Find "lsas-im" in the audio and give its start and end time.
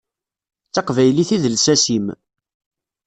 1.55-2.05